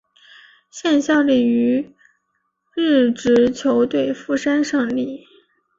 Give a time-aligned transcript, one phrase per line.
[0.71, 1.93] 现效力于
[2.73, 5.27] 日职球队富山胜利。